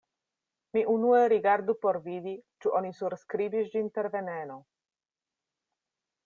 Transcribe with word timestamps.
Mi 0.75 0.81
unue 0.93 1.19
rigardu 1.33 1.75
por 1.85 1.99
vidi 2.07 2.33
ĉu 2.65 2.73
oni 2.79 2.91
surskribis 3.01 3.71
ĝin 3.75 3.93
per 3.99 4.11
veneno. 4.17 4.57